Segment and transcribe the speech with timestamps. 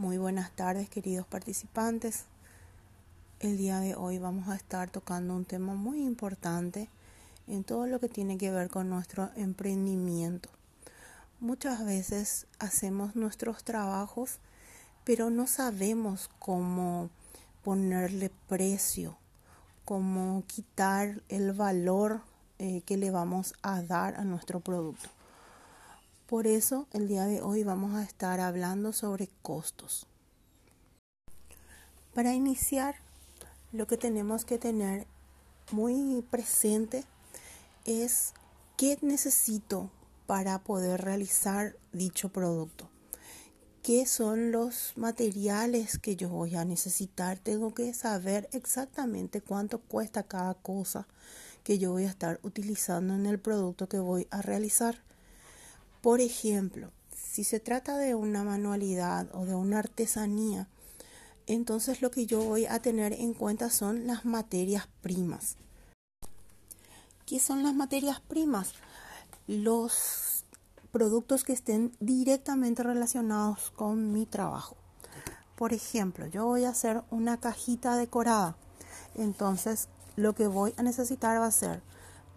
[0.00, 2.24] Muy buenas tardes queridos participantes.
[3.38, 6.88] El día de hoy vamos a estar tocando un tema muy importante
[7.46, 10.48] en todo lo que tiene que ver con nuestro emprendimiento.
[11.38, 14.38] Muchas veces hacemos nuestros trabajos
[15.04, 17.10] pero no sabemos cómo
[17.62, 19.18] ponerle precio,
[19.84, 22.22] cómo quitar el valor
[22.58, 25.10] eh, que le vamos a dar a nuestro producto.
[26.30, 30.06] Por eso el día de hoy vamos a estar hablando sobre costos.
[32.14, 32.94] Para iniciar,
[33.72, 35.08] lo que tenemos que tener
[35.72, 37.04] muy presente
[37.84, 38.32] es
[38.76, 39.90] qué necesito
[40.28, 42.88] para poder realizar dicho producto.
[43.82, 47.40] ¿Qué son los materiales que yo voy a necesitar?
[47.40, 51.08] Tengo que saber exactamente cuánto cuesta cada cosa
[51.64, 55.09] que yo voy a estar utilizando en el producto que voy a realizar.
[56.00, 60.68] Por ejemplo, si se trata de una manualidad o de una artesanía,
[61.46, 65.56] entonces lo que yo voy a tener en cuenta son las materias primas.
[67.26, 68.72] ¿Qué son las materias primas?
[69.46, 70.44] Los
[70.90, 74.76] productos que estén directamente relacionados con mi trabajo.
[75.56, 78.56] Por ejemplo, yo voy a hacer una cajita decorada.
[79.14, 81.82] Entonces, lo que voy a necesitar va a ser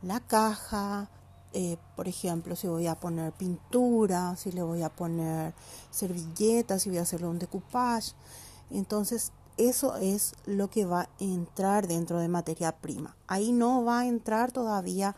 [0.02, 1.10] la caja,
[1.54, 5.54] eh, por ejemplo, si voy a poner pintura, si le voy a poner
[5.92, 8.14] servilletas, si voy a hacerle un decoupage.
[8.72, 13.16] Entonces, eso es lo que va a entrar dentro de materia prima.
[13.28, 15.16] Ahí no va a entrar todavía,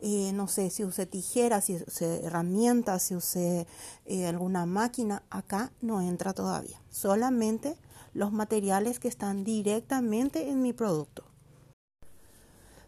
[0.00, 3.66] eh, no sé, si use tijeras, si use herramientas, si use
[4.06, 5.22] eh, alguna máquina.
[5.30, 6.82] Acá no entra todavía.
[6.90, 7.76] Solamente
[8.12, 11.25] los materiales que están directamente en mi producto.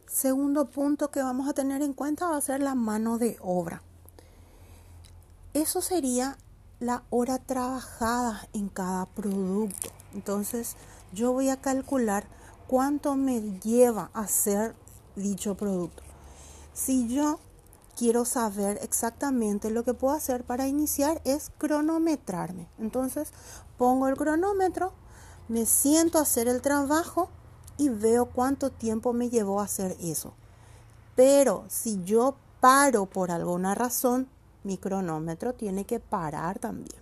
[0.08, 3.82] Segundo punto que vamos a tener en cuenta va a ser la mano de obra.
[5.52, 6.38] Eso sería
[6.80, 9.90] la hora trabajada en cada producto.
[10.14, 10.76] Entonces
[11.12, 12.26] yo voy a calcular
[12.66, 14.74] cuánto me lleva hacer
[15.14, 16.02] dicho producto.
[16.72, 17.38] Si yo
[17.94, 22.66] quiero saber exactamente lo que puedo hacer para iniciar es cronometrarme.
[22.78, 23.32] Entonces
[23.76, 24.94] pongo el cronómetro,
[25.48, 27.28] me siento a hacer el trabajo
[27.78, 30.34] y veo cuánto tiempo me llevó a hacer eso.
[31.16, 34.28] Pero si yo paro por alguna razón,
[34.64, 37.00] mi cronómetro tiene que parar también.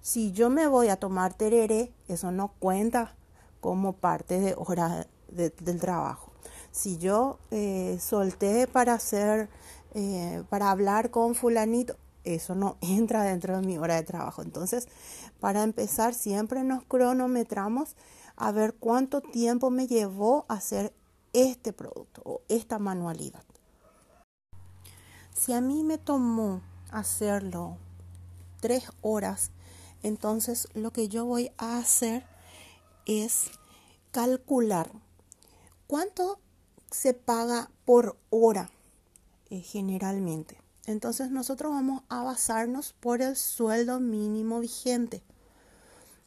[0.00, 3.14] Si yo me voy a tomar tereré, eso no cuenta
[3.60, 6.32] como parte de hora del trabajo.
[6.72, 9.48] Si yo eh, solté para hacer,
[9.94, 14.42] eh, para hablar con fulanito, eso no entra dentro de mi hora de trabajo.
[14.42, 14.88] Entonces,
[15.40, 17.94] para empezar, siempre nos cronometramos
[18.42, 20.92] a ver cuánto tiempo me llevó hacer
[21.32, 23.44] este producto o esta manualidad.
[25.32, 26.60] Si a mí me tomó
[26.90, 27.76] hacerlo
[28.60, 29.52] tres horas,
[30.02, 32.26] entonces lo que yo voy a hacer
[33.06, 33.44] es
[34.10, 34.90] calcular
[35.86, 36.40] cuánto
[36.90, 38.72] se paga por hora
[39.50, 40.60] eh, generalmente.
[40.86, 45.22] Entonces nosotros vamos a basarnos por el sueldo mínimo vigente.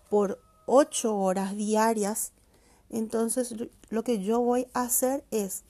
[0.09, 2.31] por 8 horas diarias,
[2.89, 3.53] entonces
[3.89, 5.63] lo que yo voy a hacer es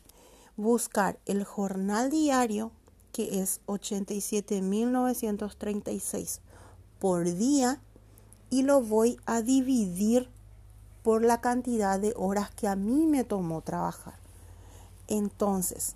[0.56, 2.72] buscar el jornal diario,
[3.12, 6.40] que es 87.936
[7.00, 7.82] por día,
[8.50, 10.30] y lo voy a dividir
[11.04, 14.21] por la cantidad de horas que a mí me tomó trabajar.
[15.12, 15.96] Entonces,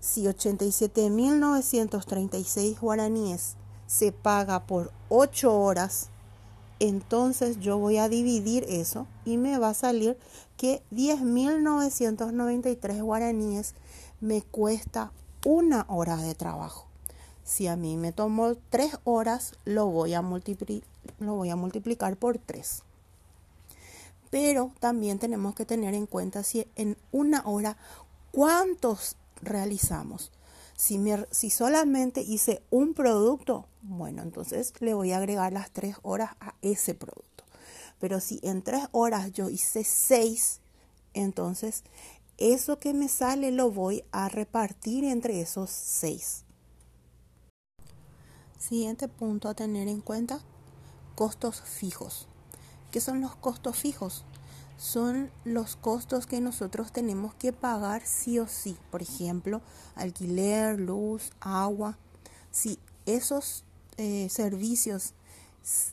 [0.00, 3.54] si 87.936 guaraníes
[3.86, 6.08] se paga por 8 horas,
[6.80, 10.18] entonces yo voy a dividir eso y me va a salir
[10.56, 13.76] que 10.993 guaraníes
[14.20, 15.12] me cuesta
[15.44, 16.88] una hora de trabajo.
[17.44, 22.82] Si a mí me tomó 3 horas, lo voy a, multiplicar por 3.
[24.30, 27.76] Pero también tenemos que tener en cuenta si en una hora
[28.38, 30.30] ¿Cuántos realizamos?
[30.76, 36.54] Si, solamente hice un producto, bueno, entonces le voy a agregar las tres horas a
[36.62, 37.42] ese producto.
[37.98, 40.60] Pero si en tres horas yo hice seis,
[41.14, 41.82] entonces
[42.36, 46.44] eso que me sale lo voy a repartir entre esos seis.
[48.56, 50.38] Siguiente punto a tener en cuenta,
[51.16, 52.28] costos fijos.
[52.92, 54.24] ¿Qué son los costos fijos?
[54.78, 58.78] Son los costos que nosotros tenemos que pagar sí o sí.
[58.90, 59.60] Por ejemplo,
[59.96, 61.98] alquiler, luz, agua.
[62.50, 63.64] Si esos
[63.96, 65.14] eh, servicios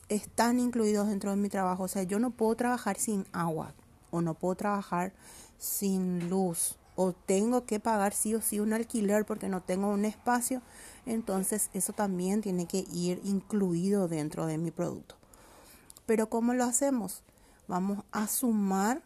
[0.08, 3.74] están incluidos dentro de mi trabajo, o sea, yo no puedo trabajar sin agua
[4.10, 5.12] o no puedo trabajar
[5.58, 10.04] sin luz o tengo que pagar sí o sí un alquiler porque no tengo un
[10.04, 10.62] espacio,
[11.04, 15.16] entonces eso también tiene que ir incluido dentro de mi producto.
[16.06, 17.22] Pero ¿cómo lo hacemos?
[17.68, 19.02] Vamos a sumar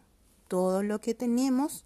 [0.47, 1.83] todo lo que tenemos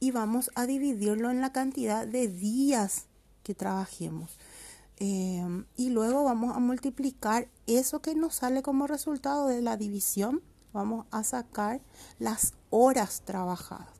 [0.00, 3.06] y vamos a dividirlo en la cantidad de días
[3.42, 4.38] que trabajemos.
[4.98, 10.42] Em, y luego vamos a multiplicar eso que nos sale como resultado de la división.
[10.72, 11.80] Vamos a sacar
[12.18, 13.95] las horas trabajadas.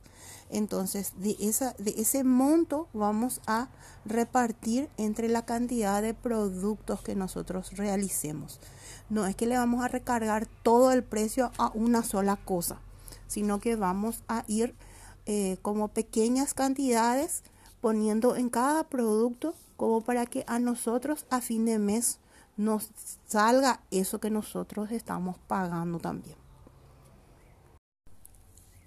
[0.49, 3.67] Entonces, de, esa, de ese monto vamos a
[4.05, 8.59] repartir entre la cantidad de productos que nosotros realicemos.
[9.09, 12.79] No es que le vamos a recargar todo el precio a una sola cosa,
[13.27, 14.75] sino que vamos a ir
[15.25, 17.43] eh, como pequeñas cantidades
[17.81, 22.19] poniendo en cada producto como para que a nosotros a fin de mes
[22.57, 22.89] nos
[23.27, 26.46] salga eso que nosotros estamos pagando también.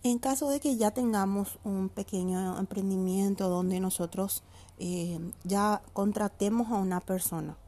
[0.02, 4.42] En caso de que ya tengamos un pequeño emprendimiento donde nosotros
[4.78, 7.58] eh, ya contratemos a una persona,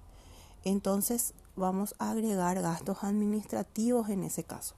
[0.65, 4.77] entonces vamos a agregar gastos administrativos en ese caso.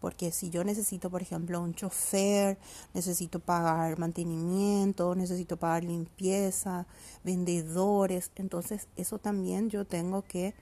[0.00, 2.58] Porque si yo necesito, por ejemplo, un chofer,
[2.94, 6.86] necesito pagar mantenimiento, necesito pagar limpieza,
[7.22, 10.54] vendedores, entonces eso también yo tengo que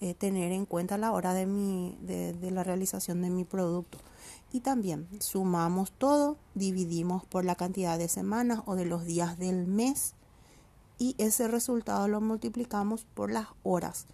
[0.00, 3.98] eh, tener en cuenta a la hora de, mi, de la realización de mi producto.
[4.52, 9.66] Y también sumamos todo, dividimos por la cantidad de semanas o de los días del
[9.66, 10.14] mes
[11.00, 14.06] y ese resultado lo multiplicamos por las horas.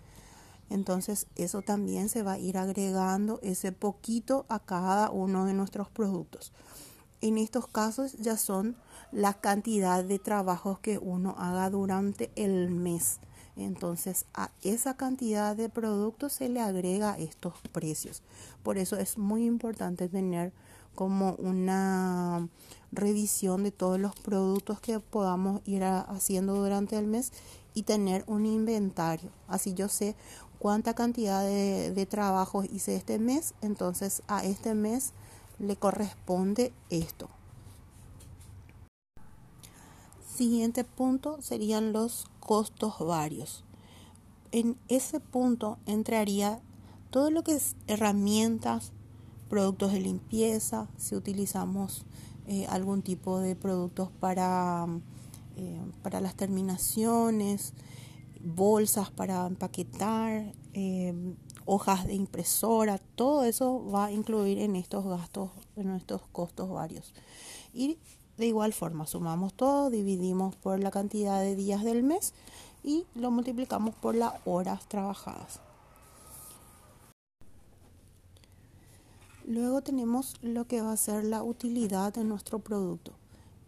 [0.71, 5.91] Entonces eso también se va a ir agregando ese poquito a cada uno de nuestros
[5.91, 6.53] productos.
[7.21, 8.77] En estos casos ya son
[9.11, 13.19] la cantidad de trabajos que uno haga durante el mes.
[13.57, 18.23] Entonces a esa cantidad de productos se le agrega estos precios.
[18.63, 20.53] Por eso es muy importante tener
[20.95, 22.49] como una
[22.93, 27.33] revisión de todos los productos que podamos ir haciendo durante el mes
[27.75, 29.31] y tener un inventario.
[29.49, 30.17] Así yo sé
[30.59, 35.13] cuánta cantidad de, de trabajos hice este mes, entonces a este mes
[35.59, 37.29] le corresponde esto.
[40.35, 43.65] Siguiente punto serían los costos varios.
[44.53, 46.63] En ese punto entraría
[47.11, 48.93] todo lo que es herramientas,
[49.49, 52.07] productos de limpieza, si utilizamos
[52.47, 54.87] eh, algún tipo de productos para,
[55.57, 57.75] eh, para las terminaciones,
[58.41, 61.35] bolsas para empaquetar, eh,
[61.65, 67.13] hojas de impresora, todo eso va a incluir en estos gastos, en estos costos varios.
[67.75, 67.99] Y
[68.39, 72.35] de igual forma, sumamos todo, dividimos por la cantidad de días del mes
[72.85, 75.61] y lo multiplicamos por las horas trabajadas.
[79.47, 83.13] Luego tenemos lo que va a ser la utilidad de nuestro producto,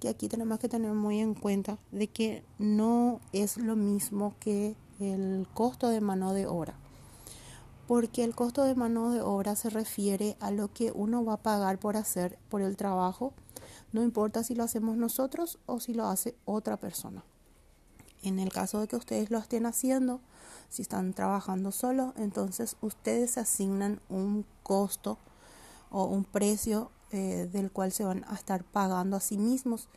[0.00, 4.74] que aquí tenemos que tener muy en cuenta de que no es lo mismo que
[4.98, 6.74] el costo de mano de obra,
[7.86, 11.42] porque el costo de mano de obra se refiere a lo que uno va a
[11.42, 13.32] pagar por hacer por el trabajo
[13.92, 17.24] no importa si lo hacemos nosotros o si lo hace otra persona.
[18.22, 20.20] En el caso de que ustedes lo estén haciendo,
[20.68, 25.18] si están trabajando solo, entonces ustedes asignan un costo
[25.90, 29.88] o un precio eh, del cual se van a estar pagando a sí mismos.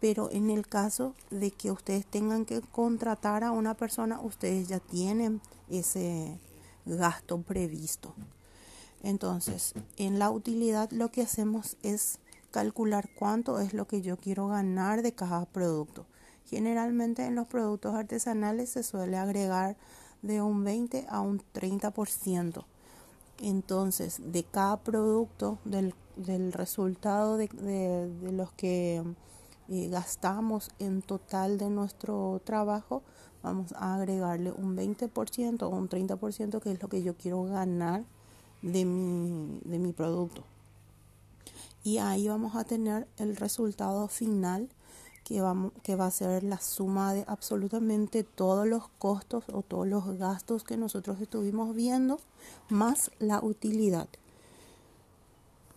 [0.00, 4.78] Pero en el caso de que ustedes tengan que contratar a una persona, ustedes ya
[4.78, 6.38] tienen ese
[6.84, 8.14] gasto previsto.
[9.02, 12.18] Entonces, en la utilidad lo que hacemos es
[12.56, 16.06] calcular cuánto es lo que yo quiero ganar de cada producto.
[16.46, 19.76] Generalmente en los productos artesanales se suele agregar
[20.22, 22.64] de un 20 a un 30%.
[23.42, 25.92] Entonces, de cada producto, del,
[26.54, 27.50] resultado de,
[28.32, 29.04] los que
[29.68, 33.02] eh, gastamos en total de nuestro trabajo,
[33.42, 38.02] vamos a agregarle un 20% o un 30% que es lo que yo quiero ganar
[38.62, 40.42] de mi, de mi producto
[41.86, 44.68] y ahí vamos a tener el resultado final
[45.22, 49.86] que, vamos, que va a ser la suma de absolutamente todos los costos o todos
[49.86, 52.18] los gastos que nosotros estuvimos viendo
[52.70, 54.08] más la utilidad.